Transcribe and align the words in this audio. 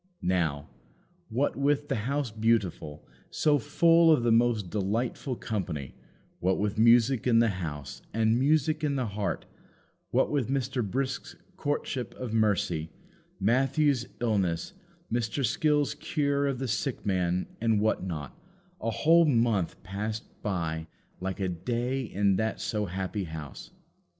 Now, 0.23 0.67
what 1.29 1.55
with 1.55 1.87
the 1.87 2.09
House 2.09 2.31
Beautiful, 2.31 3.07
so 3.29 3.59
full 3.59 4.11
of 4.11 4.23
the 4.23 4.31
most 4.31 4.71
delightful 4.71 5.35
company; 5.35 5.93
what 6.39 6.57
with 6.57 6.79
music 6.79 7.27
in 7.27 7.37
the 7.37 7.49
house 7.61 8.01
and 8.11 8.39
music 8.39 8.83
in 8.83 8.95
the 8.95 9.05
heart; 9.05 9.45
what 10.09 10.31
with 10.31 10.49
Mr. 10.49 10.83
Brisk's 10.83 11.35
courtship 11.55 12.15
of 12.15 12.33
Mercy, 12.33 12.89
Matthew's 13.39 14.07
illness, 14.19 14.73
Mr. 15.13 15.45
Skill's 15.45 15.93
cure 15.93 16.47
of 16.47 16.57
the 16.57 16.67
sick 16.67 17.05
man, 17.05 17.45
and 17.61 17.79
what 17.79 18.03
not 18.03 18.35
a 18.81 18.89
whole 18.89 19.25
month 19.25 19.83
passed 19.83 20.23
by 20.41 20.87
like 21.19 21.39
a 21.39 21.47
day 21.47 22.01
in 22.01 22.37
that 22.37 22.59
so 22.59 22.87
happy 22.87 23.25
house. 23.25 23.69